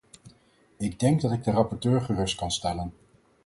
[0.77, 2.93] Ik denk dat ik de rapporteur gerust kan stellen.